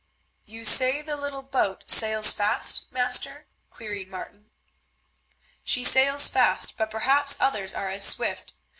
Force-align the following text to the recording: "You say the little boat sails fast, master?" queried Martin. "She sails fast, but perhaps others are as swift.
"You 0.45 0.65
say 0.65 1.03
the 1.03 1.15
little 1.15 1.43
boat 1.43 1.83
sails 1.91 2.33
fast, 2.33 2.91
master?" 2.91 3.45
queried 3.69 4.07
Martin. 4.09 4.49
"She 5.63 5.83
sails 5.83 6.27
fast, 6.27 6.75
but 6.75 6.89
perhaps 6.89 7.39
others 7.39 7.71
are 7.75 7.87
as 7.89 8.03
swift. 8.03 8.53